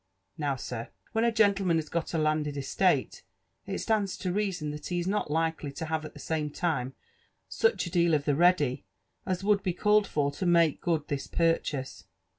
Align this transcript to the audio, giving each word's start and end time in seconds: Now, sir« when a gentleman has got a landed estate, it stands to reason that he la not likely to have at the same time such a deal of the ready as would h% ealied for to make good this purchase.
Now, 0.35 0.55
sir« 0.55 0.89
when 1.11 1.23
a 1.23 1.31
gentleman 1.31 1.77
has 1.77 1.87
got 1.87 2.15
a 2.15 2.17
landed 2.17 2.57
estate, 2.57 3.21
it 3.67 3.77
stands 3.77 4.17
to 4.17 4.31
reason 4.33 4.71
that 4.71 4.87
he 4.87 5.03
la 5.03 5.11
not 5.11 5.29
likely 5.29 5.71
to 5.73 5.85
have 5.85 6.03
at 6.05 6.15
the 6.15 6.19
same 6.19 6.49
time 6.49 6.95
such 7.47 7.85
a 7.85 7.91
deal 7.91 8.15
of 8.15 8.25
the 8.25 8.33
ready 8.33 8.83
as 9.27 9.43
would 9.43 9.59
h% 9.63 9.77
ealied 9.77 10.07
for 10.07 10.31
to 10.31 10.45
make 10.47 10.81
good 10.81 11.07
this 11.07 11.27
purchase. 11.27 12.05